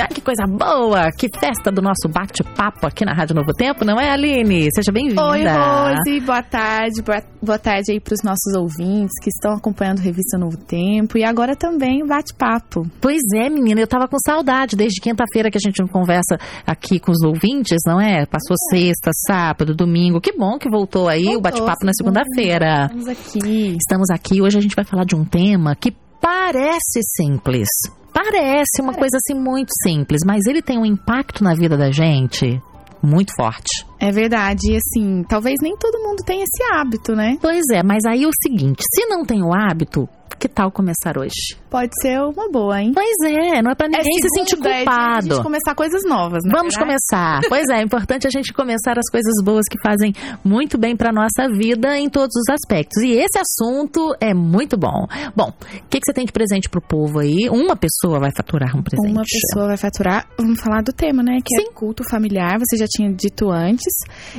[0.00, 1.12] Ai, que coisa boa!
[1.16, 4.66] Que festa do nosso bate-papo aqui na Rádio Novo Tempo, não é, Aline?
[4.74, 5.22] Seja bem-vinda.
[5.26, 7.00] Oi, Rose, boa tarde.
[7.40, 11.22] Boa, tarde aí para os nossos ouvintes que estão acompanhando a Revista Novo Tempo e
[11.22, 12.84] agora também o bate-papo.
[13.00, 16.98] Pois é, menina, eu tava com saudade desde quinta-feira que a gente não conversa aqui
[16.98, 18.26] com os ouvintes, não é?
[18.26, 18.76] Passou é.
[18.76, 20.20] sexta, sábado, domingo.
[20.20, 22.86] Que bom que voltou aí voltou, o bate-papo na segunda-feira.
[22.86, 23.76] Estamos aqui.
[23.76, 24.42] Estamos aqui.
[24.42, 27.68] Hoje a gente vai falar de um tema que parece simples.
[28.12, 32.60] Parece uma coisa assim muito simples, mas ele tem um impacto na vida da gente
[33.02, 33.86] muito forte.
[34.00, 37.36] É verdade, e assim, talvez nem todo mundo tenha esse hábito, né?
[37.40, 40.08] Pois é, mas aí é o seguinte, se não tem o hábito,
[40.40, 41.54] que tal começar hoje?
[41.68, 42.92] Pode ser uma boa, hein?
[42.94, 45.28] Pois é, não é pra é ninguém é se sentir culpado.
[45.28, 46.50] É a gente começar coisas novas, né?
[46.56, 46.98] Vamos verdade?
[46.98, 47.40] começar.
[47.46, 51.12] pois é, é importante a gente começar as coisas boas que fazem muito bem pra
[51.12, 53.02] nossa vida em todos os aspectos.
[53.02, 55.06] E esse assunto é muito bom.
[55.36, 57.50] Bom, o que, que você tem de presente pro povo aí?
[57.50, 59.12] Uma pessoa vai faturar um presente.
[59.12, 60.26] Uma pessoa vai faturar.
[60.38, 61.36] Vamos falar do tema, né?
[61.44, 61.68] Que é Sim.
[61.70, 62.58] é culto familiar.
[62.58, 63.89] Você já tinha dito antes.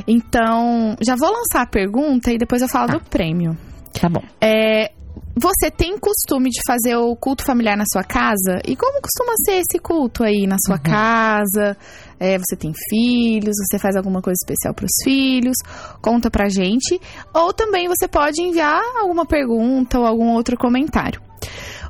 [0.08, 2.94] Então, já vou lançar a pergunta e depois eu falo tá.
[2.98, 3.58] do prêmio.
[4.00, 4.22] Tá bom.
[4.40, 4.92] É,
[5.36, 8.62] você tem costume de fazer o culto familiar na sua casa?
[8.66, 10.84] E como costuma ser esse culto aí na sua uhum.
[10.84, 11.78] casa?
[12.20, 13.56] É, você tem filhos?
[13.58, 15.56] Você faz alguma coisa especial para os filhos?
[16.02, 17.00] Conta pra gente.
[17.34, 21.22] Ou também você pode enviar alguma pergunta ou algum outro comentário.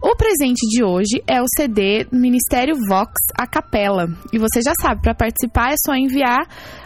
[0.04, 4.08] O presente de hoje é o CD Ministério Vox a Capela.
[4.34, 6.42] E você já sabe, para participar é só enviar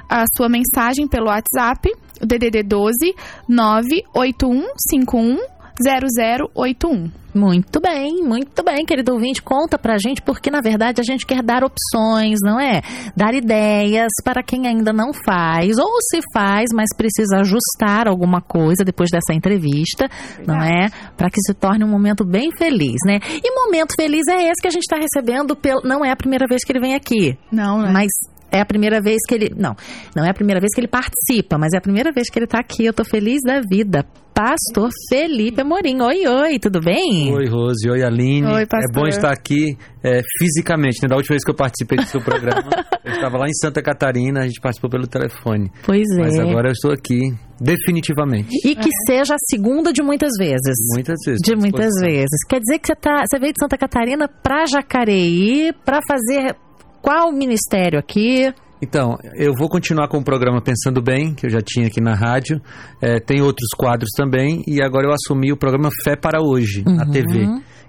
[0.09, 3.15] a sua mensagem pelo WhatsApp, DDD 12
[3.47, 7.11] 98151 0081.
[7.35, 9.41] Muito bem, muito bem, querido ouvinte.
[9.41, 12.81] Conta pra gente, porque na verdade a gente quer dar opções, não é?
[13.13, 18.85] Dar ideias para quem ainda não faz, ou se faz, mas precisa ajustar alguma coisa
[18.85, 20.47] depois dessa entrevista, verdade.
[20.47, 20.89] não é?
[21.17, 23.19] Para que se torne um momento bem feliz, né?
[23.43, 25.81] E momento feliz é esse que a gente está recebendo, pelo...
[25.83, 27.37] não é a primeira vez que ele vem aqui.
[27.51, 27.91] Não, né?
[27.91, 28.11] Mas
[28.51, 29.53] é a primeira vez que ele.
[29.55, 29.75] Não,
[30.15, 32.45] não é a primeira vez que ele participa, mas é a primeira vez que ele
[32.45, 32.85] está aqui.
[32.85, 34.05] Eu estou feliz da vida.
[34.35, 36.01] Pastor Felipe Amorim.
[36.01, 37.33] Oi, oi, tudo bem?
[37.33, 37.89] Oi, Rose.
[37.89, 38.45] Oi, Aline.
[38.45, 38.89] Oi, pastor.
[38.91, 41.01] É bom estar aqui é, fisicamente.
[41.01, 41.07] Né?
[41.07, 42.69] Da última vez que eu participei do seu programa,
[43.05, 45.71] eu estava lá em Santa Catarina, a gente participou pelo telefone.
[45.85, 46.21] Pois é.
[46.21, 48.49] Mas agora eu estou aqui, definitivamente.
[48.65, 49.05] E que é.
[49.07, 50.75] seja a segunda de muitas vezes.
[50.93, 51.39] Muitas vezes.
[51.41, 52.45] De muitas vezes.
[52.49, 56.57] Quer dizer que você, tá, você veio de Santa Catarina para Jacareí para fazer
[57.05, 58.51] qual ministério aqui?
[58.81, 62.15] Então, eu vou continuar com o programa Pensando Bem, que eu já tinha aqui na
[62.15, 62.59] rádio.
[62.99, 64.63] É, tem outros quadros também.
[64.67, 66.95] E agora eu assumi o programa Fé para Hoje, uhum.
[66.95, 67.45] na TV.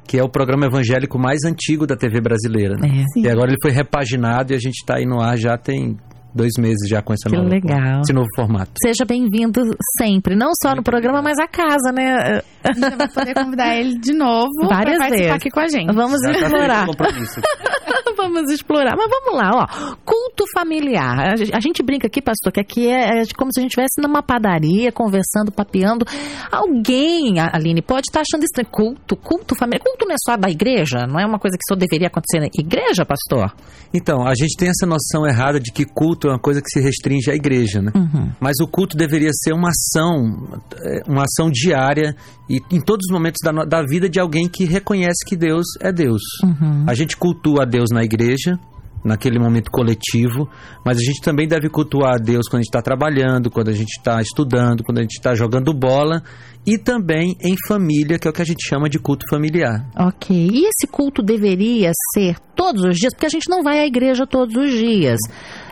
[0.06, 2.76] Que é o programa evangélico mais antigo da TV brasileira.
[2.76, 3.04] Né?
[3.16, 3.20] É.
[3.20, 5.96] E agora ele foi repaginado e a gente está aí no ar já tem
[6.36, 8.00] dois meses já com essa que nova, legal.
[8.02, 8.72] esse novo formato.
[8.82, 9.62] Seja bem-vindo
[9.98, 12.42] sempre, não só no programa, mas a casa, né?
[12.62, 15.32] A gente vai poder convidar ele de novo Várias participar vezes.
[15.32, 15.94] aqui com a gente.
[15.94, 16.86] Vamos já tá explorar.
[16.86, 18.96] Tá vamos explorar.
[18.96, 19.96] Mas vamos lá, ó.
[20.04, 21.34] Culto familiar.
[21.52, 24.22] A gente brinca aqui, pastor, que aqui é, é como se a gente estivesse numa
[24.22, 26.04] padaria, conversando, papeando.
[26.50, 28.68] Alguém, Aline, pode estar achando estranho.
[28.70, 29.82] Culto, culto familiar.
[29.82, 31.06] Culto não é só da igreja?
[31.06, 33.54] Não é uma coisa que só deveria acontecer na igreja, pastor?
[33.94, 36.68] Então, a gente tem essa noção errada de que culto culto é uma coisa que
[36.68, 37.92] se restringe à igreja, né?
[37.94, 38.32] Uhum.
[38.40, 42.14] Mas o culto deveria ser uma ação, é, uma ação diária
[42.48, 45.92] e em todos os momentos da, da vida de alguém que reconhece que Deus é
[45.92, 46.22] Deus.
[46.42, 46.84] Uhum.
[46.86, 48.58] A gente cultua a Deus na igreja,
[49.04, 50.48] naquele momento coletivo,
[50.84, 53.72] mas a gente também deve cultuar a Deus quando a gente está trabalhando, quando a
[53.72, 56.22] gente está estudando, quando a gente está jogando bola
[56.66, 59.86] e também em família, que é o que a gente chama de culto familiar.
[59.96, 60.34] Ok.
[60.52, 63.14] E esse culto deveria ser todos os dias?
[63.14, 65.20] Porque a gente não vai à igreja todos os dias.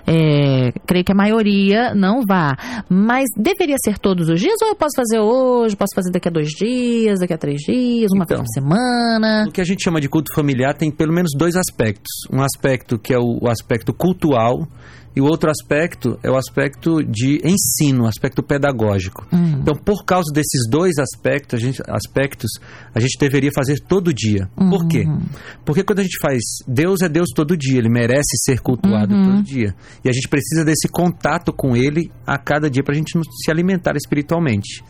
[0.06, 2.56] É, creio que a maioria não vá.
[2.88, 6.31] Mas deveria ser todos os dias ou eu posso fazer hoje, posso fazer daqui a
[6.31, 9.44] dois dias, daqui a três dias, uma então, vez por semana?
[9.48, 12.10] O que a gente chama de culto familiar tem pelo menos dois aspectos.
[12.31, 14.66] Um aspecto que é o, o aspecto cultual
[15.17, 19.27] e o outro aspecto é o aspecto de ensino, aspecto pedagógico.
[19.33, 19.61] Uhum.
[19.61, 22.51] Então, por causa desses dois aspectos a, gente, aspectos,
[22.93, 24.49] a gente deveria fazer todo dia.
[24.57, 24.71] Uhum.
[24.71, 25.05] Por quê?
[25.65, 29.25] Porque quando a gente faz Deus é Deus todo dia, ele merece ser cultuado uhum.
[29.25, 29.75] todo dia.
[30.05, 33.51] E a gente precisa desse contato com ele a cada dia para a gente se
[33.51, 34.83] alimentar espiritualmente.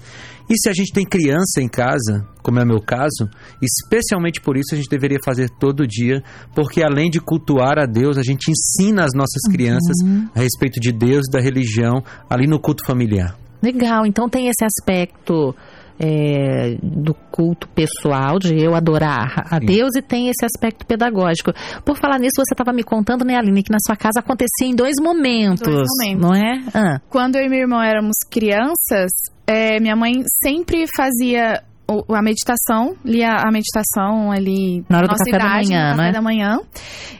[0.49, 3.29] E se a gente tem criança em casa, como é o meu caso,
[3.63, 6.23] especialmente por isso a gente deveria fazer todo dia,
[6.55, 10.29] porque além de cultuar a Deus, a gente ensina as nossas crianças uhum.
[10.35, 13.37] a respeito de Deus e da religião ali no culto familiar.
[13.63, 15.55] Legal, então tem esse aspecto
[15.99, 19.67] é, do culto pessoal, de eu adorar a Sim.
[19.67, 21.53] Deus, e tem esse aspecto pedagógico.
[21.85, 24.75] Por falar nisso, você estava me contando, né, Aline, que na sua casa acontecia em
[24.75, 25.67] dois momentos.
[25.67, 26.23] Dois momentos.
[26.23, 26.63] Não é?
[26.75, 27.01] Ah.
[27.09, 29.11] Quando eu e meu irmão éramos crianças,
[29.47, 35.25] é, minha mãe sempre fazia a meditação, lia a meditação ali Na hora do nossa
[35.25, 36.13] café da idade, manhã, no café né?
[36.13, 36.61] da manhã.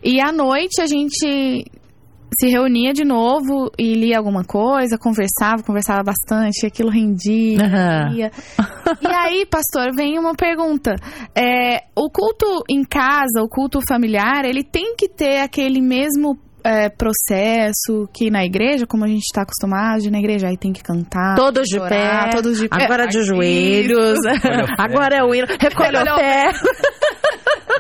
[0.03, 1.71] E à noite a gente
[2.39, 7.59] se reunia de novo e lia alguma coisa, conversava, conversava bastante, aquilo rendia.
[7.59, 8.31] Rendia.
[9.01, 10.97] E aí, pastor, vem uma pergunta.
[11.35, 16.89] É, o culto em casa, o culto familiar, ele tem que ter aquele mesmo é,
[16.89, 20.83] processo que na igreja, como a gente está acostumado, de na igreja aí tem que
[20.83, 21.37] cantar.
[21.37, 22.31] Todos de chorar, pé.
[22.31, 22.85] todos de pé.
[22.85, 23.27] Agora de Isso.
[23.27, 24.19] joelhos.
[24.79, 25.47] Agora é o hino.
[25.47, 26.51] Recolhe o pé.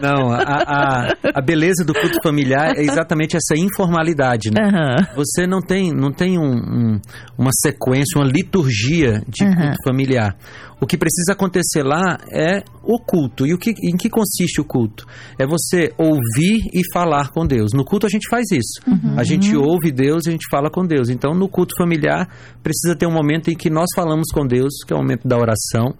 [0.02, 4.60] Não, a, a, a beleza do culto familiar é exatamente essa informalidade, né?
[4.66, 4.96] Aham.
[5.16, 7.00] Você não tem, não tem um- um-
[7.38, 9.54] uma sequência, uma liturgia de Uhum.
[9.54, 10.34] culto familiar.
[10.84, 13.46] O que precisa acontecer lá é o culto.
[13.46, 15.06] E o que, em que consiste o culto?
[15.38, 17.72] É você ouvir e falar com Deus.
[17.72, 18.80] No culto a gente faz isso.
[18.86, 19.18] Uhum.
[19.18, 21.08] A gente ouve Deus e a gente fala com Deus.
[21.08, 22.28] Então, no culto familiar,
[22.62, 25.38] precisa ter um momento em que nós falamos com Deus, que é o momento da
[25.38, 25.94] oração,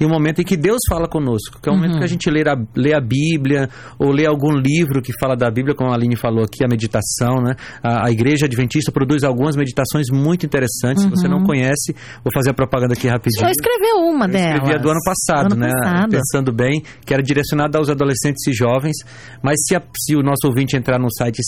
[0.00, 1.98] e um momento em que Deus fala conosco, que é o momento Uhum.
[1.98, 3.68] que a gente lê a, lê a Bíblia,
[3.98, 7.36] ou lê algum livro que fala da Bíblia, como a Aline falou aqui, a meditação,
[7.42, 7.54] né?
[7.82, 11.04] A, a Igreja Adventista produz algumas meditações muito interessantes.
[11.04, 11.38] Se você Uhum.
[11.38, 11.94] não conhece,
[12.24, 13.44] vou fazer a propaganda aqui rapidinho.
[13.44, 14.54] Só escreveu uma Eu delas.
[14.54, 15.70] escrevi a do ano passado, Ano né?
[15.82, 16.10] passado.
[16.10, 18.96] Pensando bem, que era direcionada aos adolescentes e jovens.
[19.42, 21.40] Mas se, a- se o nosso ouvinte entrar no site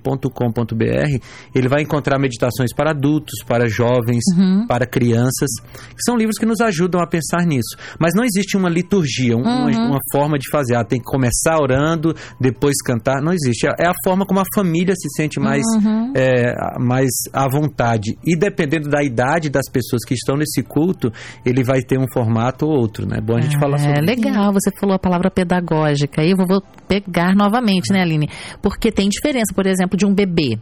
[0.00, 1.18] cpb.com.br,
[1.54, 4.66] ele vai encontrar meditações para adultos, para jovens, Uhum.
[4.66, 5.48] para crianças,
[5.90, 7.76] que são livros que nos ajudam a pensar nisso.
[7.98, 9.90] Mas não existe uma liturgia, um- uma, Uhum.
[9.90, 10.74] uma forma de fazer.
[10.76, 13.20] Ah, tem que começar orando, depois cantar.
[13.22, 13.66] Não existe.
[13.66, 16.12] É, é a forma como a família se sente mais, Uhum.
[16.14, 18.16] é, mais à vontade.
[18.24, 21.12] E dependendo da idade das pessoas que estão nesse culto,
[21.44, 23.18] ele vai ter um formato ou outro, né?
[23.18, 26.22] É bom a gente falar sobre É legal, você falou a palavra pedagógica.
[26.22, 28.28] Aí eu vou vou pegar novamente, né, Aline?
[28.60, 30.58] Porque tem diferença, por exemplo, de um bebê.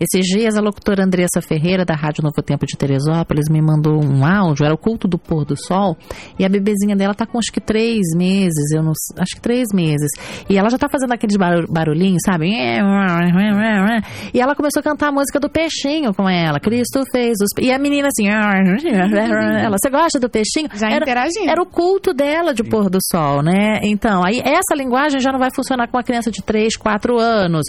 [0.00, 4.24] Esses dias a locutora Andressa Ferreira, da Rádio Novo Tempo de Teresópolis, me mandou um
[4.26, 5.96] áudio, era o culto do pôr do sol,
[6.38, 9.68] e a bebezinha dela tá com acho que três meses, eu não acho que três
[9.74, 10.10] meses.
[10.48, 12.48] E ela já tá fazendo aqueles barul- barulhinhos, sabe?
[14.34, 16.58] E ela começou a cantar a música do peixinho com ela.
[16.60, 17.50] Cristo fez os.
[17.64, 18.28] E a menina assim.
[19.62, 20.68] Ela, você gosta do peixinho?
[20.74, 21.48] Já Era- interagindo.
[21.50, 23.80] era o culto dela de pôr do sol, né?
[23.82, 27.64] Então, aí essa linguagem já não vai funcionar com uma criança de 3, 4 anos.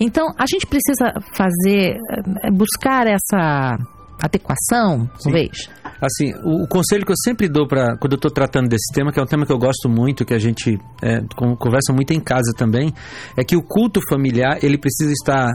[0.00, 1.96] Então, a gente precisa fazer,
[2.42, 3.76] eh, buscar essa
[4.22, 5.68] adequação, talvez.
[6.00, 9.12] Assim, o, o conselho que eu sempre dou para quando eu estou tratando desse tema,
[9.12, 12.12] que é um tema que eu gosto muito, que a gente é, con- conversa muito
[12.12, 12.92] em casa também,
[13.36, 15.48] é que o culto familiar ele precisa estar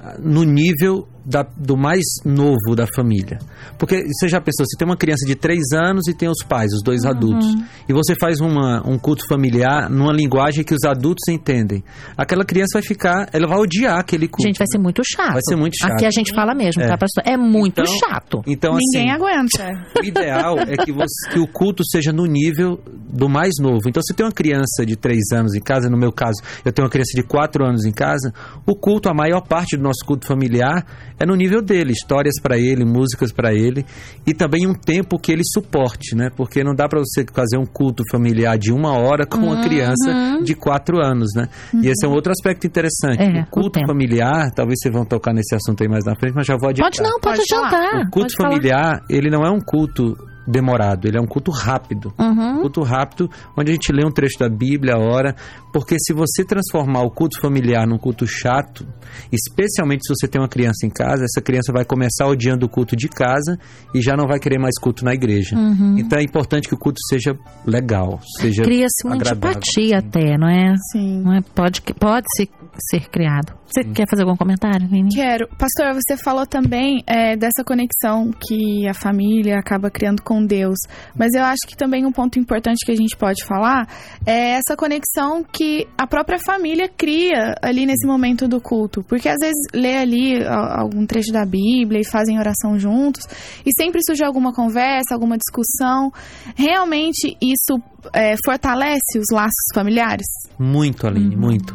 [0.00, 3.38] ah, no nível da- do mais novo da família.
[3.78, 6.72] Porque você já pensou, você tem uma criança de 3 anos e tem os pais,
[6.72, 7.46] os dois adultos,
[7.88, 11.82] e você faz uma, um culto familiar numa linguagem que os adultos entendem.
[12.16, 14.46] Aquela criança vai ficar, ela vai odiar aquele culto.
[14.46, 15.32] Gente, vai ser muito chato.
[15.32, 15.92] Vai ser muito chato.
[15.92, 16.86] Aqui a gente fala mesmo, É.
[16.86, 17.22] tá, pastor?
[17.26, 18.42] É muito Então- chato.
[18.46, 19.82] Então, Ninguém assim, aguenta.
[20.00, 22.78] o ideal é que, você- que o culto seja no nível
[23.10, 23.80] do mais novo.
[23.88, 26.84] Então, se tem uma criança de 3 anos em casa, no meu caso, eu tenho
[26.84, 28.32] uma criança de 4 anos em casa,
[28.66, 30.84] o culto, a maior parte do nosso culto familiar
[31.18, 33.84] é no nível dele, histórias para ele, músicas para ele
[34.26, 36.28] e também um tempo que ele suporte, né?
[36.36, 40.40] Porque não dá para você fazer um culto familiar de uma hora com uma criança
[40.42, 41.48] de 4 anos, né?
[41.82, 43.22] E esse é um outro aspecto interessante.
[43.22, 43.86] É, o o culto tempo.
[43.86, 46.90] familiar, talvez vocês vão tocar nesse assunto aí mais na frente, mas já vou adiantar.
[46.90, 48.00] Pode não, pode, Pode adiantar.
[48.00, 48.50] O culto pode falar.
[48.50, 50.16] familiar, ele não é um culto
[50.46, 52.12] demorado, ele é um culto rápido.
[52.18, 52.60] Uhum.
[52.62, 55.34] Culto rápido, onde a gente lê um trecho da Bíblia, ora,
[55.74, 58.86] porque se você transformar o culto familiar num culto chato,
[59.32, 62.94] especialmente se você tem uma criança em casa, essa criança vai começar odiando o culto
[62.94, 63.58] de casa
[63.92, 65.56] e já não vai querer mais culto na igreja.
[65.56, 65.98] Uhum.
[65.98, 69.58] Então é importante que o culto seja legal, seja Cria-se uma agradável.
[69.58, 70.74] antipatia até, não é?
[70.92, 71.22] Sim.
[71.22, 71.40] Não é?
[71.40, 73.52] Pode, pode ser, ser criado.
[73.66, 75.08] Você quer fazer algum comentário, Vini?
[75.12, 75.48] Quero.
[75.58, 80.78] Pastor, você falou também é, dessa conexão que a família acaba criando com Deus.
[81.18, 83.88] Mas eu acho que também um ponto importante que a gente pode falar
[84.24, 85.63] é essa conexão que
[85.96, 89.02] a própria família cria ali nesse momento do culto.
[89.02, 93.26] Porque às vezes lê ali algum trecho da Bíblia e fazem oração juntos
[93.64, 96.12] e sempre surge alguma conversa, alguma discussão.
[96.56, 97.80] Realmente isso
[98.12, 100.26] é, fortalece os laços familiares?
[100.58, 101.74] Muito, Aline, muito.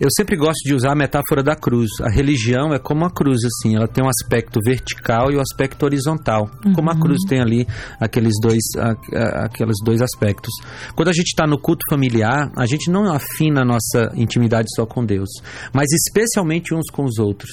[0.00, 1.88] Eu sempre gosto de usar a metáfora da cruz.
[2.00, 5.84] A religião é como a cruz, assim, ela tem um aspecto vertical e um aspecto
[5.84, 6.48] horizontal.
[6.74, 7.66] Como a cruz tem ali
[7.98, 10.52] aqueles dois, a- a- aqueles dois aspectos.
[10.94, 14.86] Quando a gente está no culto familiar, a gente não afina a nossa intimidade só
[14.86, 15.28] com Deus,
[15.72, 17.50] mas especialmente uns com os outros.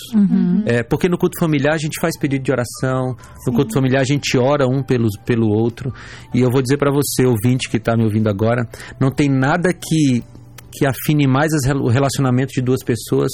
[0.65, 3.15] É, porque no culto familiar a gente faz pedido de oração,
[3.47, 5.91] no culto familiar a gente ora um pelo, pelo outro.
[6.33, 8.67] E eu vou dizer para você, ouvinte que está me ouvindo agora,
[8.99, 10.23] não tem nada que
[10.71, 13.31] que afine mais as o relacionamento de duas pessoas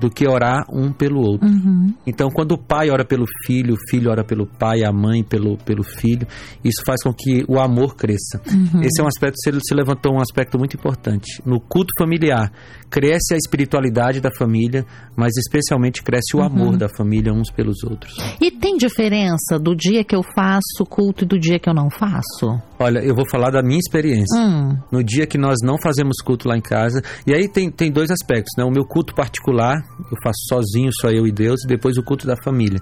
[0.00, 1.46] do que orar um pelo outro.
[1.46, 1.94] Uhum.
[2.06, 5.58] Então, quando o pai ora pelo filho, o filho ora pelo pai, a mãe pelo,
[5.58, 6.26] pelo filho,
[6.64, 8.40] isso faz com que o amor cresça.
[8.50, 8.80] Uhum.
[8.82, 11.42] Esse é um aspecto, você, você levantou um aspecto muito importante.
[11.44, 12.50] No culto familiar,
[12.88, 18.16] cresce a espiritualidade da família, mas especialmente cresce o amor da família uns pelos outros.
[18.40, 21.90] E tem diferença do dia que eu faço culto e do dia que eu não
[21.90, 22.60] faço?
[22.78, 24.38] Olha, eu vou falar da minha experiência.
[24.38, 24.76] Hum.
[24.90, 28.10] No dia que nós não fazemos culto lá em casa, e aí tem, tem dois
[28.10, 28.64] aspectos, né?
[28.64, 32.26] O meu culto particular, eu faço sozinho, só eu e Deus, e depois o culto
[32.26, 32.80] da família.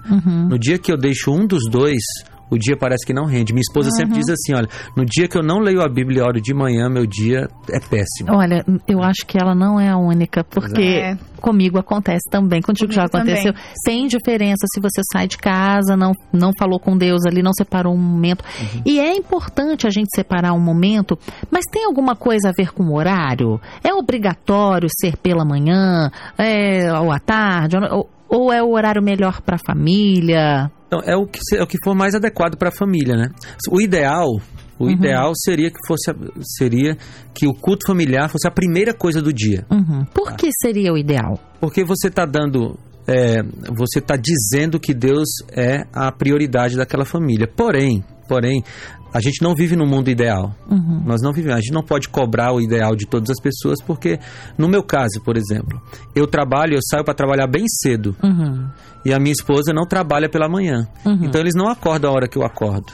[0.49, 2.01] No dia que eu deixo um dos dois,
[2.49, 3.53] o dia parece que não rende.
[3.53, 6.21] Minha esposa sempre diz assim, olha, no dia que eu não leio a Bíblia e
[6.21, 8.29] oro de manhã, meu dia é péssimo.
[8.31, 11.17] Olha, eu acho que ela não é a única, porque É.
[11.39, 13.53] comigo acontece também, contigo já Comigo aconteceu.
[13.53, 13.69] também.
[13.85, 17.93] Tem diferença se você sai de casa, não, não falou com Deus ali, não separou
[17.93, 18.43] um momento.
[18.85, 21.17] E é importante a gente separar um momento,
[21.51, 23.59] mas tem alguma coisa a ver com o horário?
[23.83, 29.41] É obrigatório ser pela manhã, é, ou à tarde, ou, ou é o horário melhor
[29.41, 30.71] para a família?
[30.89, 33.29] Então, é o que, é o que for mais adequado para a família, né?
[33.69, 34.41] O ideal,
[34.79, 36.11] o ideal seria que fosse
[36.57, 36.97] seria
[37.31, 39.67] que o culto familiar fosse a primeira coisa do dia.
[39.69, 40.03] Uhum.
[40.05, 41.37] Por que seria o ideal?
[41.59, 42.75] Porque você está dando.
[43.07, 43.43] é,
[43.77, 47.47] você está dizendo que Deus é a prioridade daquela família.
[47.47, 48.63] Porém, porém,
[49.13, 50.55] a gente não vive num mundo ideal.
[50.69, 51.03] Uhum.
[51.05, 51.57] Nós não vivemos.
[51.57, 54.19] A gente não pode cobrar o ideal de todas as pessoas, porque,
[54.57, 55.81] no meu caso, por exemplo,
[56.15, 58.15] eu trabalho, eu saio para trabalhar bem cedo.
[58.23, 58.67] Uhum.
[59.05, 60.87] E a minha esposa não trabalha pela manhã.
[61.23, 62.93] Então eles não acordam a hora que eu acordo.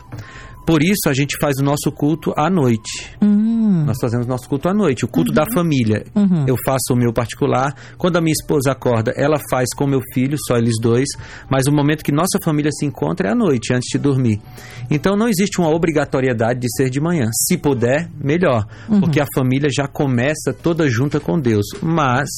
[0.66, 3.16] Por isso a gente faz o nosso culto à noite.
[3.22, 3.86] Hum.
[3.86, 6.04] Nós fazemos nosso culto à noite, o culto da família.
[6.48, 7.76] Eu faço o meu particular.
[7.98, 11.08] Quando a minha esposa acorda, ela faz com meu filho, só eles dois.
[11.50, 14.42] Mas o momento que nossa família se encontra é à noite, antes de dormir.
[14.90, 17.30] Então não existe uma obrigatoriedade de ser de manhã.
[17.48, 18.66] Se puder, melhor.
[19.00, 21.66] Porque a família já começa toda junta com Deus.
[21.82, 22.30] Mas,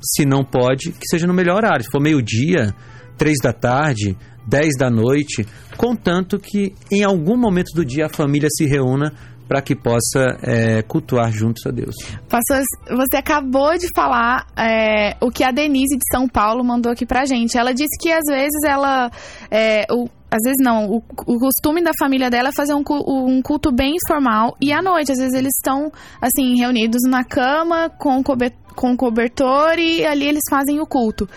[0.00, 1.84] se não pode, que seja no melhor horário.
[1.84, 2.74] Se for meio-dia,
[3.16, 5.46] três da tarde, 10 da noite,
[5.76, 9.12] contanto que em algum momento do dia a família se reúna
[9.48, 11.94] para que possa é, cultuar juntos a Deus.
[12.28, 12.62] Pastor,
[12.96, 17.26] você acabou de falar é, o que a Denise de São Paulo mandou aqui pra
[17.26, 17.58] gente.
[17.58, 19.10] Ela disse que às vezes ela.
[19.50, 20.96] é, o- às vezes não, o,
[21.26, 25.12] o costume da família dela é fazer um, um culto bem informal e à noite,
[25.12, 30.42] às vezes eles estão assim, reunidos na cama com cobertor com cobertor e ali eles
[30.50, 31.28] fazem o culto.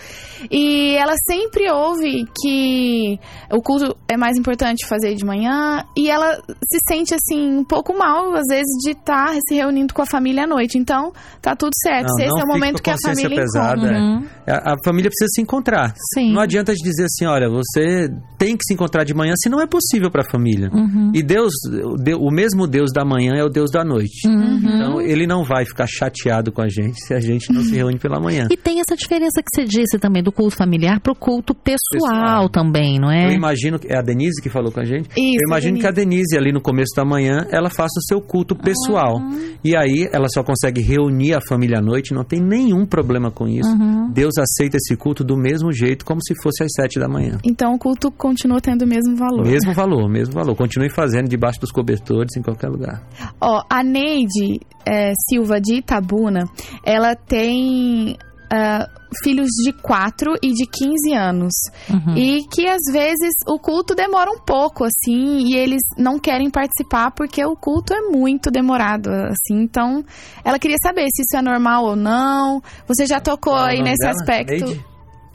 [0.50, 3.18] E ela sempre ouve que
[3.52, 7.96] o culto é mais importante fazer de manhã e ela se sente assim um pouco
[7.96, 10.78] mal às vezes de estar se reunindo com a família à noite.
[10.78, 12.08] Então, tá tudo certo.
[12.08, 13.98] Não, Esse não é o momento que a família pesada, é.
[13.98, 14.26] Uhum.
[14.46, 15.94] A, a família precisa se encontrar.
[16.14, 16.32] Sim.
[16.32, 19.60] Não adianta de dizer assim, olha, você tem que se encontrar de manhã, se não
[19.60, 20.68] é possível para a família.
[20.72, 21.10] Uhum.
[21.14, 21.52] E Deus,
[21.84, 24.26] o de- o mesmo Deus da manhã é o Deus da noite.
[24.28, 24.58] Uhum.
[24.58, 27.98] Então, ele não vai ficar chateado com a gente se a gente não se reúne
[27.98, 28.48] pela manhã.
[28.50, 32.48] E tem essa diferença que você disse também do culto familiar pro culto pessoal, Pessoal.
[32.48, 33.34] também, não Eu é?
[33.34, 35.08] imagino que é a Denise que falou com a gente.
[35.16, 35.80] Isso, eu imagino Denise.
[35.80, 39.20] que a Denise ali no começo da manhã ela faça o seu culto pessoal.
[39.64, 43.46] E aí ela só consegue reunir a família à noite, não tem nenhum problema com
[43.48, 43.68] isso.
[44.12, 47.38] Deus aceita esse culto do mesmo jeito, como se fosse às sete da manhã.
[47.44, 49.44] Então o culto continua tendo o mesmo valor.
[49.46, 50.54] Mesmo valor, mesmo valor.
[50.54, 53.02] Continue fazendo debaixo dos cobertores, em qualquer lugar.
[53.40, 56.44] Ó, a Neide é, Silva de Itabuna,
[56.84, 58.16] ela tem
[58.52, 58.88] ah,
[59.24, 61.52] filhos de 4 e de 15 anos.
[61.90, 62.16] Uhum.
[62.16, 67.10] E que às vezes o culto demora um pouco, assim, e eles não querem participar
[67.10, 69.62] porque o culto é muito demorado, assim.
[69.62, 70.04] Então,
[70.44, 72.62] ela queria saber se isso é normal ou não.
[72.86, 74.12] Você já tocou Qual é aí nesse dela?
[74.12, 74.64] aspecto.
[74.66, 74.84] Neide?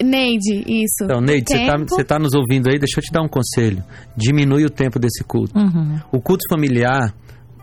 [0.04, 1.04] Neide, isso.
[1.04, 1.90] Então, Neide, você tá, Tempo.
[1.90, 2.80] você tá nos ouvindo aí?
[2.80, 3.84] Deixa eu te dar um conselho.
[4.16, 5.58] Diminui o tempo desse culto.
[5.58, 6.00] Uhum.
[6.12, 7.14] O culto familiar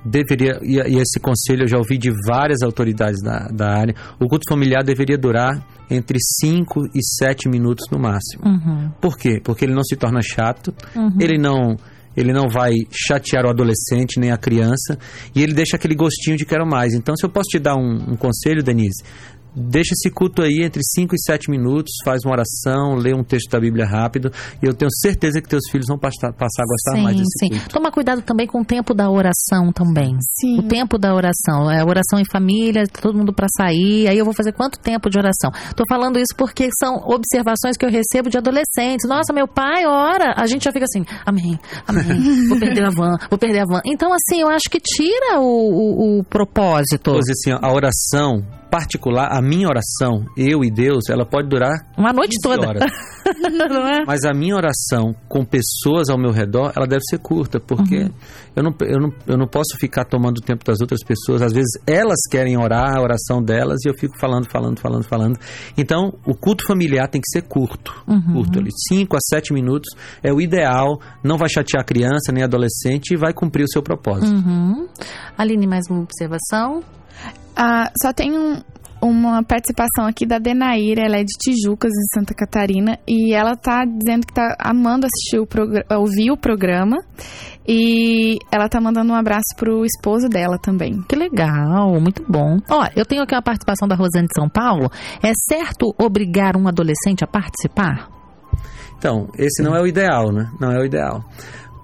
[0.09, 4.27] deveria, e, e esse conselho eu já ouvi de várias autoridades da, da área, o
[4.27, 8.45] culto familiar deveria durar entre 5 e 7 minutos no máximo.
[8.45, 8.91] Uhum.
[9.01, 9.41] Por quê?
[9.43, 11.17] Porque ele não se torna chato, Uhum.
[11.21, 11.77] ele não
[12.17, 14.99] ele não vai chatear o adolescente nem a criança
[15.37, 16.93] e ele deixa aquele gostinho de quero mais.
[16.93, 19.05] Então, se eu posso te dar um, um conselho, Denise,
[19.55, 23.51] deixa esse culto aí entre 5 e 7 minutos, faz uma oração, lê um texto
[23.51, 24.31] da Bíblia rápido
[24.63, 27.39] e eu tenho certeza que teus filhos vão passar, passar a gostar mais Sim, desse
[27.39, 27.49] sim.
[27.51, 27.75] culto.
[27.75, 30.17] Toma cuidado também com o tempo da oração também.
[30.41, 30.59] Sim.
[30.59, 31.71] O tempo da oração.
[31.71, 34.09] É oração em família, todo mundo para sair.
[34.09, 35.51] Aí eu vou fazer quanto tempo de oração?
[35.75, 39.09] Tô falando isso porque são observações que eu recebo de adolescentes.
[39.09, 40.35] Nossa, meu pai ora.
[40.37, 42.49] A gente já fica assim, amém, amém.
[42.49, 43.81] Vou perder a van, vou perder a van.
[43.87, 47.13] Então, assim, eu acho que tira o, o, o propósito.
[47.13, 52.13] Pois assim, a oração particular, a minha oração, eu e Deus, ela pode durar Uma
[52.13, 52.69] noite 15 toda.
[52.69, 52.85] horas.
[53.71, 54.05] não é?
[54.07, 58.11] Mas a minha oração com pessoas ao meu redor, ela deve ser curta, porque Uhum.
[58.57, 61.43] eu, não, eu, não, eu não posso ficar tomando o tempo das outras pessoas.
[61.43, 65.39] Às vezes elas querem orar a oração delas e eu fico falando, falando, falando, falando.
[65.77, 67.93] Então, o culto familiar tem que ser curto.
[68.09, 68.35] Uhum.
[68.35, 68.71] Curto ali.
[68.89, 69.89] 5 a 7 minutos
[70.23, 71.01] é o ideal.
[71.23, 74.33] Não vai chatear a criança nem adolescente e vai cumprir o seu propósito.
[74.35, 74.89] Uhum.
[75.37, 76.83] Aline, mais uma observação?
[77.57, 78.63] Ah, só tem um-
[79.01, 83.85] uma participação aqui da Denaíra, ela é de Tijucas, em Santa Catarina, e ela tá
[83.85, 86.97] dizendo que tá amando assistir o programa, ouvir o programa,
[87.67, 91.03] e ela tá mandando um abraço pro esposo dela também.
[91.09, 92.59] Que legal, muito bom.
[92.71, 94.91] Ó, eu tenho aqui uma participação da Rosane de São Paulo.
[95.23, 98.09] É certo obrigar um adolescente a participar?
[98.97, 100.51] Então, esse não é o ideal, né?
[100.61, 101.23] Não é o ideal.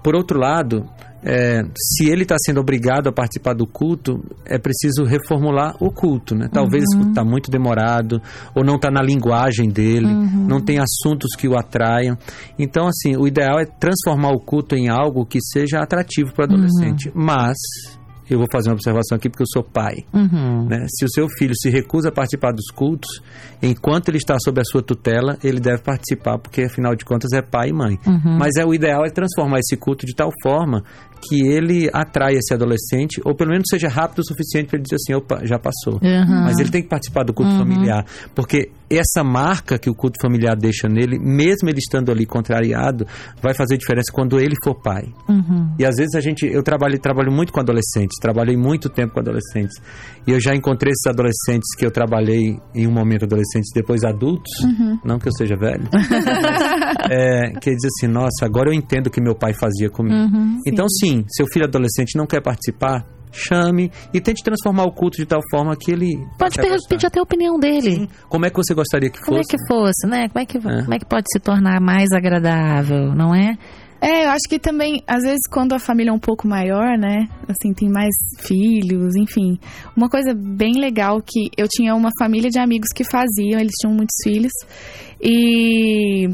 [0.03, 0.85] Por outro lado,
[1.25, 6.35] é, se ele está sendo obrigado a participar do culto, é preciso reformular o culto,
[6.35, 6.47] né?
[6.51, 8.21] Talvez culto está muito demorado,
[8.53, 10.07] ou não está na linguagem dele,
[10.47, 12.15] não tem assuntos que o atraiam.
[12.59, 16.53] Então, assim, o ideal é transformar o culto em algo que seja atrativo para o
[16.53, 17.11] adolescente.
[17.15, 17.57] Mas,
[18.29, 20.03] eu vou fazer uma observação aqui porque eu sou pai.
[20.13, 20.67] Uhum.
[20.67, 20.85] né?
[20.89, 23.21] Se o seu filho se recusa a participar dos cultos,
[23.61, 27.41] enquanto ele está sob a sua tutela, ele deve participar, porque afinal de contas é
[27.41, 27.99] pai e mãe.
[28.05, 28.37] Uhum.
[28.37, 30.83] Mas é o ideal é transformar esse culto de tal forma
[31.21, 34.95] que ele atraia esse adolescente, ou pelo menos seja rápido o suficiente para ele dizer
[34.95, 35.99] assim, opa, já passou.
[36.01, 36.43] Uhum.
[36.43, 40.55] Mas ele tem que participar do culto familiar, porque essa marca que o culto familiar
[40.55, 43.05] deixa nele, mesmo ele estando ali contrariado,
[43.41, 45.03] vai fazer diferença quando ele for pai.
[45.27, 45.73] Uhum.
[45.79, 49.19] E às vezes a gente, eu trabalho, trabalho muito com adolescentes, trabalhei muito tempo com
[49.19, 49.81] adolescentes.
[50.27, 54.51] E eu já encontrei esses adolescentes que eu trabalhei em um momento adolescentes, depois adultos,
[55.03, 56.07] não que eu seja velho, mas,
[57.09, 60.15] é, que diz assim, nossa, agora eu entendo o que meu pai fazia comigo.
[60.15, 60.59] Uhum.
[60.65, 65.25] então sim, seu filho adolescente não quer participar, chame e tente transformar o culto de
[65.25, 66.57] tal forma que ele Pode
[66.87, 67.91] pedir até a opinião dele.
[67.91, 68.07] Sim.
[68.29, 69.57] Como é que você gostaria que Como é fosse?
[69.57, 70.29] que fosse, né?
[70.29, 73.57] Como é que, como é que pode se tornar mais agradável, não é?
[74.01, 77.27] É, eu acho que também, às vezes, quando a família é um pouco maior, né?
[77.47, 79.57] Assim, tem mais filhos, enfim.
[79.95, 83.95] Uma coisa bem legal que eu tinha uma família de amigos que faziam, eles tinham
[83.95, 84.51] muitos filhos.
[85.21, 86.29] E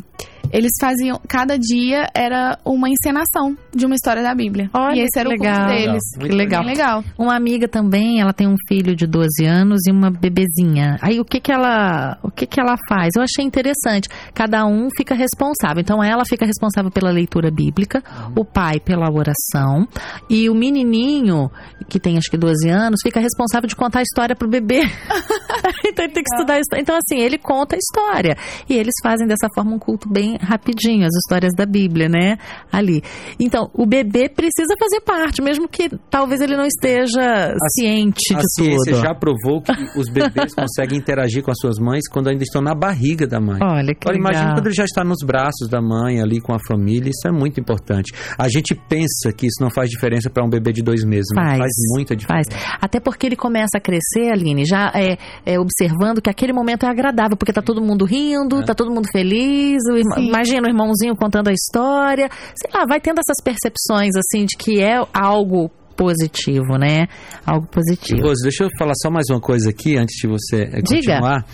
[0.52, 4.70] eles faziam, cada dia era uma encenação de uma história da Bíblia.
[4.74, 5.54] Olha, e esse que era legal.
[5.54, 6.04] o culto deles.
[6.18, 6.64] Legal, muito Que legal.
[6.64, 7.04] Legal.
[7.18, 10.98] Uma amiga também, ela tem um filho de 12 anos e uma bebezinha.
[11.02, 13.12] Aí o que que ela, o que que ela faz?
[13.16, 14.10] Eu achei interessante.
[14.34, 15.80] Cada um fica responsável.
[15.80, 18.04] Então ela fica responsável pela leitura bíblica,
[18.36, 19.88] o pai pela oração
[20.30, 21.50] e o menininho,
[21.88, 24.82] que tem acho que 12 anos, fica responsável de contar a história pro bebê.
[25.86, 26.82] então ele tem que estudar a história.
[26.82, 28.36] Então assim, ele conta a história
[28.74, 32.38] e eles fazem dessa forma um culto bem rapidinho, as histórias da Bíblia, né?
[32.72, 33.02] Ali.
[33.40, 38.54] Então, o bebê precisa fazer parte, mesmo que talvez ele não esteja ciente A de
[38.54, 39.02] ciência tudo.
[39.06, 42.74] já provou que os bebês conseguem interagir com as suas mães quando ainda estão na
[42.76, 43.60] barriga da mãe.
[43.62, 44.32] Olha que Agora legal.
[44.32, 47.32] imagina quando ele já está nos braços da mãe, ali com a família, isso é
[47.32, 48.14] muito importante.
[48.38, 51.46] A gente pensa que isso não faz diferença para um bebê de dois meses, mas
[51.46, 51.60] Faz.
[51.60, 52.46] faz muita Faz.
[52.48, 52.78] diferença.
[52.82, 56.90] Até porque ele começa a crescer, Aline, já é, é, observando que aquele momento é
[56.90, 61.16] agradável, porque tá todo mundo rindo, tá todo mundo feliz, o irmão- imagina o irmãozinho
[61.16, 66.78] contando a história, sei lá, vai tendo essas percepções, assim, de que é algo positivo,
[66.80, 67.08] né?
[67.46, 68.22] Algo positivo.
[68.24, 71.20] Rose, deixa eu falar só mais uma coisa aqui antes de você eh, Diga.
[71.20, 71.46] continuar.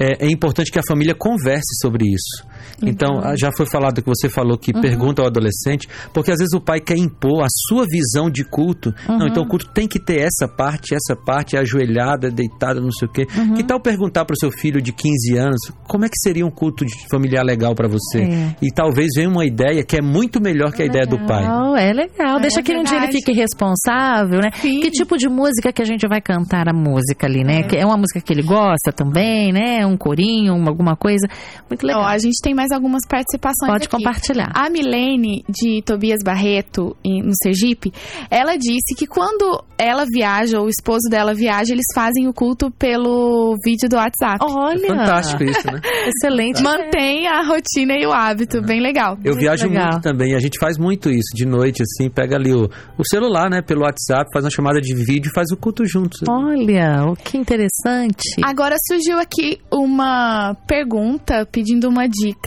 [0.00, 2.46] É, é importante que a família converse sobre isso.
[2.82, 4.58] Então, ah, já foi falado que você falou Uhum.
[4.58, 8.44] que pergunta ao adolescente, porque às vezes o pai quer impor a sua visão de
[8.44, 8.94] culto.
[9.08, 9.18] Uhum.
[9.18, 13.08] Não, então o culto tem que ter essa parte, essa parte, ajoelhada, deitada, não sei
[13.08, 13.26] o quê.
[13.36, 13.54] Uhum.
[13.54, 16.50] Que tal perguntar para o seu filho de 15 anos como é que seria um
[16.50, 18.22] culto de- familiar legal para você?
[18.22, 18.56] É.
[18.62, 21.42] E talvez venha uma ideia que é muito melhor que a ideia do pai.
[21.42, 22.36] Legal, é legal.
[22.38, 24.50] É Deixa que um dia ele fique responsável, né?
[24.54, 24.80] Sim.
[24.80, 27.62] Que tipo de música que a gente vai cantar a música ali, né?
[27.62, 29.84] Que É uma música que ele gosta também, né?
[29.86, 31.26] Um corinho, uma- alguma coisa.
[31.68, 32.02] Muito legal.
[32.02, 33.96] Ó, a gente tem mais algumas participações Pode aqui.
[33.96, 34.50] compartilhar.
[34.54, 37.92] A Milene, de Tobias Barreto, em- no Sergipe,
[38.30, 42.70] ela disse que quando ela viaja, ou o esposo dela viaja, eles fazem o culto
[42.70, 44.38] pelo vídeo do WhatsApp.
[44.40, 44.88] Olha!
[44.88, 45.80] Fantástico isso, né?
[46.08, 46.62] Excelente.
[46.62, 49.18] Mantém a rotina e o hábito, bem legal.
[49.22, 49.90] Eu Muito viajo legal.
[49.92, 53.50] muito também, a gente faz muito isso de noite, assim, pega ali o, o celular,
[53.50, 56.20] né, pelo WhatsApp, faz uma chamada de vídeo e faz o culto juntos.
[56.28, 58.22] Olha, o que interessante.
[58.42, 62.45] Agora surgiu aqui uma pergunta pedindo uma dica.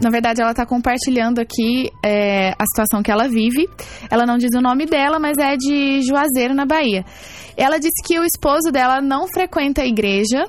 [0.00, 3.68] Na verdade, ela está compartilhando aqui é, a situação que ela vive.
[4.10, 7.04] Ela não diz o nome dela, mas é de Juazeiro, na Bahia.
[7.56, 10.46] Ela disse que o esposo dela não frequenta a igreja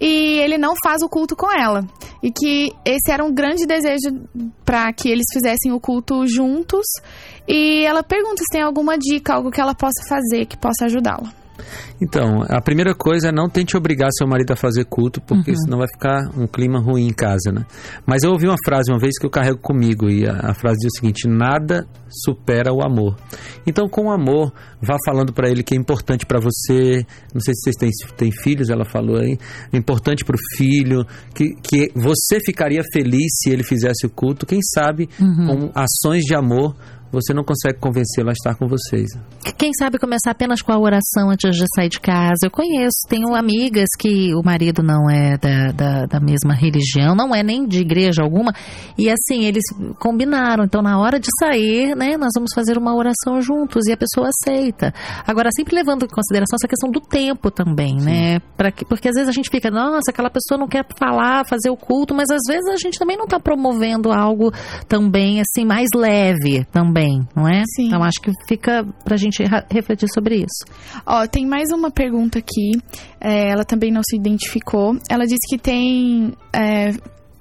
[0.00, 1.84] e ele não faz o culto com ela.
[2.22, 4.10] E que esse era um grande desejo
[4.64, 6.86] para que eles fizessem o culto juntos.
[7.48, 11.41] E ela pergunta se tem alguma dica, algo que ela possa fazer que possa ajudá-la.
[12.00, 15.56] Então, a primeira coisa é não tente obrigar seu marido a fazer culto, porque uhum.
[15.56, 17.64] senão vai ficar um clima ruim em casa, né?
[18.06, 20.78] Mas eu ouvi uma frase uma vez que eu carrego comigo, e a, a frase
[20.80, 23.16] diz o seguinte: nada supera o amor.
[23.66, 27.06] Então, com o amor, vá falando para ele que é importante para você.
[27.32, 29.38] Não sei se vocês têm, têm filhos, ela falou aí.
[29.72, 34.46] É importante para o filho, que, que você ficaria feliz se ele fizesse o culto.
[34.46, 35.46] Quem sabe, uhum.
[35.46, 36.76] com ações de amor,
[37.12, 39.10] você não consegue convencê-la a estar com vocês.
[39.58, 42.46] Quem sabe começar apenas com a oração antes de sair de casa.
[42.46, 47.34] Eu conheço, tenho amigas que o marido não é da, da, da, mesma religião, não
[47.34, 48.52] é nem de igreja alguma,
[48.96, 49.62] e assim, eles
[49.98, 50.64] combinaram.
[50.64, 54.28] Então, na hora de sair, né, nós vamos fazer uma oração juntos e a pessoa
[54.28, 54.94] aceita.
[55.26, 58.06] Agora, sempre levando em consideração essa questão do tempo também, Sim.
[58.06, 58.38] né?
[58.56, 61.68] Pra que, porque às vezes a gente fica, nossa, aquela pessoa não quer falar, fazer
[61.68, 64.50] o culto, mas às vezes a gente também não está promovendo algo
[64.88, 67.62] também, assim, mais leve também também, não é?
[67.74, 67.86] Sim.
[67.86, 70.64] Então acho que fica pra gente refletir sobre isso.
[71.04, 72.72] Ó, tem mais uma pergunta aqui.
[73.20, 74.96] É, ela também não se identificou.
[75.10, 76.92] Ela disse que tem é,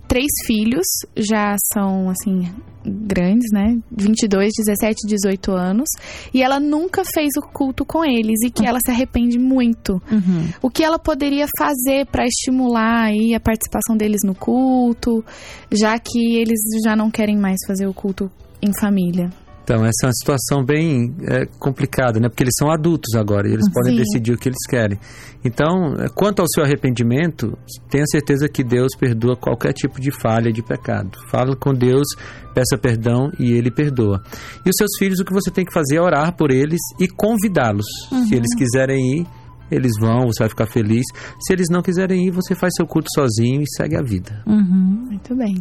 [0.08, 2.52] três filhos, já são assim
[2.84, 3.78] grandes, né?
[3.91, 5.88] 22, 17, 18 anos.
[6.34, 10.02] E ela nunca fez o culto com eles e que ela se arrepende muito.
[10.12, 10.50] Uhum.
[10.62, 15.24] O que ela poderia fazer para estimular aí a participação deles no culto,
[15.71, 19.30] já que eles já não querem mais fazer o culto em família?
[19.72, 22.28] Então, essa é uma situação bem é, complicada, né?
[22.28, 23.72] Porque eles são adultos agora e eles Sim.
[23.72, 25.00] podem decidir o que eles querem.
[25.46, 27.58] Então, é, quanto ao seu arrependimento,
[27.90, 31.18] tenha certeza que Deus perdoa qualquer tipo de falha, de pecado.
[31.30, 32.06] Fala com Deus,
[32.54, 34.22] peça perdão e Ele perdoa.
[34.66, 37.08] E os seus filhos, o que você tem que fazer é orar por eles e
[37.08, 37.86] convidá-los.
[38.12, 38.26] Uhum.
[38.26, 39.28] Se eles quiserem ir,
[39.72, 41.06] eles vão, você vai ficar feliz.
[41.40, 44.44] Se eles não quiserem ir, você faz seu culto sozinho e segue a vida.
[44.46, 45.56] Uhum, muito bem.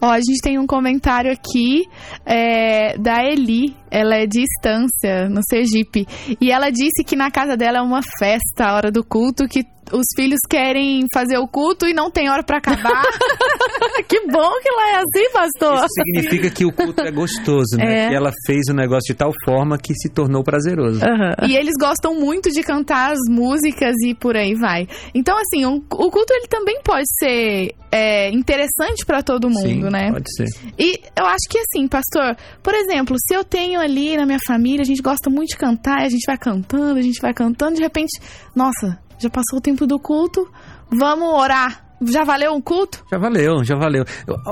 [0.00, 1.82] Ó, a gente tem um comentário aqui
[2.24, 3.76] é, da Eli.
[3.90, 6.06] Ela é de Estância, no Sergipe.
[6.40, 9.64] E ela disse que na casa dela é uma festa a hora do culto, que
[9.90, 13.02] os filhos querem fazer o culto e não tem hora para acabar.
[14.08, 15.74] que bom que lá é assim, pastor.
[15.74, 18.06] Isso significa que o culto é gostoso, né?
[18.06, 18.08] É.
[18.08, 21.00] Que ela fez o negócio de tal forma que se tornou prazeroso.
[21.00, 21.48] Uhum.
[21.48, 24.86] E eles gostam muito de cantar as músicas e por aí vai.
[25.14, 29.90] Então, assim, um, o culto ele também pode ser é, interessante para todo mundo, Sim,
[29.90, 30.10] né?
[30.10, 30.46] Pode ser.
[30.78, 34.80] E eu acho que assim, pastor, por exemplo, se eu tenho ali na minha família,
[34.80, 37.82] a gente gosta muito de cantar, a gente vai cantando, a gente vai cantando, de
[37.82, 38.18] repente,
[38.56, 40.50] nossa, já passou o tempo do culto,
[40.90, 41.91] vamos orar.
[42.06, 43.04] Já valeu um culto?
[43.10, 44.04] Já valeu, já valeu.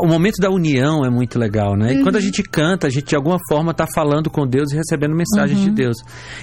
[0.02, 1.92] O momento da união é muito legal, né?
[1.92, 2.00] Uhum.
[2.00, 4.76] E quando a gente canta, a gente de alguma forma está falando com Deus e
[4.76, 5.66] recebendo mensagens uhum.
[5.66, 5.96] de Deus.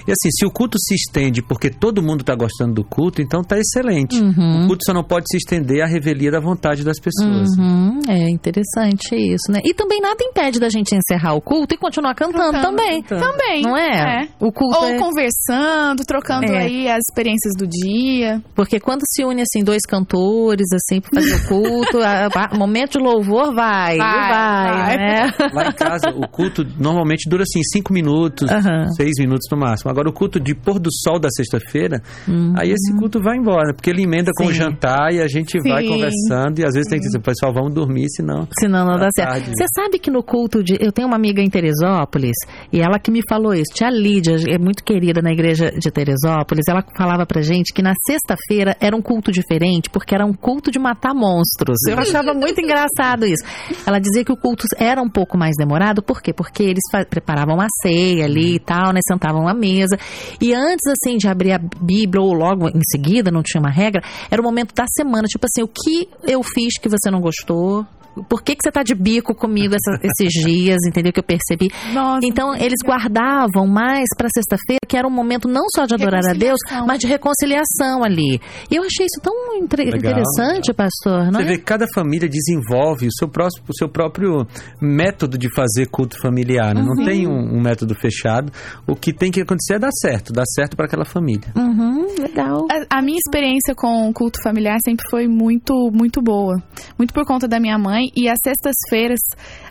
[0.06, 3.42] E assim, se o culto se estende porque todo mundo está gostando do culto, então
[3.42, 4.18] tá excelente.
[4.18, 4.64] Uhum.
[4.64, 7.48] O culto só não pode se estender à revelia da vontade das pessoas.
[7.58, 8.00] Uhum.
[8.08, 9.60] É interessante isso, né?
[9.64, 13.02] E também nada impede da gente encerrar o culto e continuar cantando, cantando também.
[13.02, 13.32] Cantando.
[13.32, 13.62] Também.
[13.62, 14.22] Não é?
[14.22, 14.28] é.
[14.40, 14.98] O culto Ou é...
[14.98, 16.58] conversando, trocando é.
[16.58, 18.42] aí as experiências do dia.
[18.54, 23.04] Porque quando se une assim dois cantores assim tempo fazer o culto, a, momento de
[23.04, 24.96] louvor vai, vai, vai, vai.
[24.96, 25.30] Né?
[25.52, 28.90] Lá em casa, o culto normalmente dura assim, cinco minutos, uhum.
[28.96, 29.90] seis minutos no máximo.
[29.90, 32.54] Agora, o culto de pôr do sol da sexta-feira, uhum.
[32.56, 34.44] aí esse culto vai embora, porque ele emenda Sim.
[34.44, 35.68] com o jantar e a gente Sim.
[35.68, 36.90] vai conversando e às vezes Sim.
[36.90, 38.46] tem que dizer, pessoal, vamos dormir, senão...
[38.58, 39.46] Senão não dá certo.
[39.46, 40.76] Você sabe que no culto de...
[40.80, 42.36] Eu tenho uma amiga em Teresópolis
[42.72, 46.64] e ela que me falou isso, tia Lídia, é muito querida na igreja de Teresópolis,
[46.68, 50.70] ela falava pra gente que na sexta-feira era um culto diferente, porque era um culto
[50.70, 51.78] de matar monstros.
[51.88, 53.44] Eu achava muito engraçado isso.
[53.86, 56.32] Ela dizia que o culto era um pouco mais demorado, por quê?
[56.32, 59.00] Porque eles preparavam a ceia ali e tal, né?
[59.06, 59.98] Sentavam à mesa.
[60.40, 64.02] E antes, assim, de abrir a Bíblia, ou logo em seguida, não tinha uma regra,
[64.30, 65.26] era o momento da semana.
[65.26, 67.86] Tipo assim, o que eu fiz que você não gostou?
[68.28, 71.12] Por que, que você tá de bico comigo essa, esses dias, entendeu?
[71.12, 71.68] Que eu percebi.
[71.92, 76.22] Nossa, então, eles guardavam mais para sexta-feira, que era um momento não só de adorar
[76.28, 78.40] a Deus, mas de reconciliação ali.
[78.70, 81.30] E eu achei isso tão interessante, pastor.
[81.30, 81.46] Não você é?
[81.46, 84.46] vê que cada família desenvolve o seu, próximo, o seu próprio
[84.80, 86.74] método de fazer culto familiar.
[86.74, 86.80] Né?
[86.80, 86.94] Uhum.
[86.94, 88.52] Não tem um, um, método fechado.
[88.86, 91.48] O que tem que acontecer é dar certo, dar certo para aquela família.
[91.56, 92.66] Uhum, legal.
[92.70, 96.56] A, a minha experiência com o culto familiar sempre foi muito, muito boa.
[96.96, 99.20] Muito por conta da minha mãe e as sextas-feiras,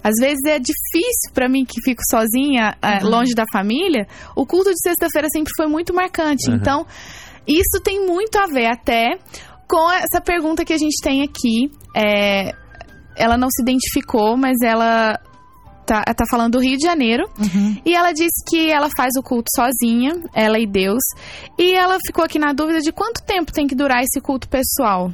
[0.04, 3.10] às vezes é difícil para mim que fico sozinha, é, uhum.
[3.10, 4.08] longe da família.
[4.36, 6.50] O culto de sexta-feira sempre foi muito marcante.
[6.50, 6.56] Uhum.
[6.56, 6.86] Então,
[7.48, 9.18] isso tem muito a ver até
[9.68, 11.72] com essa pergunta que a gente tem aqui.
[11.96, 12.54] É,
[13.16, 15.20] ela não se identificou, mas ela
[15.86, 17.24] tá, tá falando do Rio de Janeiro.
[17.40, 17.78] Uhum.
[17.86, 21.04] E ela disse que ela faz o culto sozinha, ela e Deus.
[21.58, 25.12] E ela ficou aqui na dúvida de quanto tempo tem que durar esse culto pessoal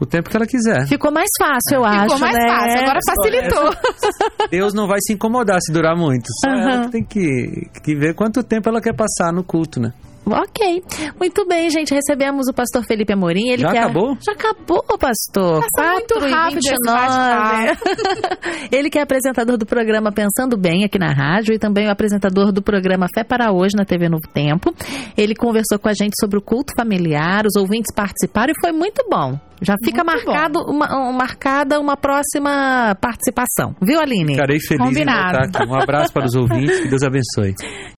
[0.00, 0.86] o tempo que ela quiser.
[0.86, 2.14] Ficou mais fácil, eu Ficou acho.
[2.14, 2.48] Ficou mais né?
[2.48, 4.48] fácil, agora facilitou.
[4.50, 6.26] Deus não vai se incomodar se durar muito.
[6.44, 6.68] Só uhum.
[6.68, 9.92] ela tem que, que ver quanto tempo ela quer passar no culto, né?
[10.32, 10.82] Ok.
[11.18, 11.94] Muito bem, gente.
[11.94, 13.48] Recebemos o pastor Felipe Amorim.
[13.50, 14.16] Ele Já que é- acabou?
[14.20, 15.64] Já acabou, pastor.
[15.74, 18.68] Passa muito 4 e rápido esse 29.
[18.72, 22.52] Ele que é apresentador do programa Pensando Bem aqui na rádio e também o apresentador
[22.52, 24.74] do programa Fé para Hoje na TV Novo Tempo.
[25.16, 29.04] Ele conversou com a gente sobre o culto familiar, os ouvintes participaram e foi muito
[29.10, 29.38] bom.
[29.60, 33.74] Já fica Muito marcado uma, um- marcada uma próxima participação.
[33.82, 34.34] Viu, Aline?
[34.34, 35.18] Ficarei feliz Combinado.
[35.18, 35.68] em voltar aqui.
[35.68, 37.54] Um abraço para os ouvintes, que Deus abençoe.